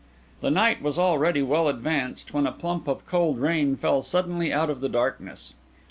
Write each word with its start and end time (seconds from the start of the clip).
The 0.39 0.49
night 0.49 0.81
was 0.81 0.97
already 0.97 1.43
well 1.43 1.67
advanced 1.67 2.33
when 2.33 2.47
a 2.47 2.51
plump 2.51 2.87
of 2.87 3.05
cold 3.05 3.37
rain 3.39 3.75
fell 3.75 4.01
suddenly 4.01 4.51
out 4.51 4.71
of 4.71 4.81
the 4.81 4.89
darkness. 4.89 5.53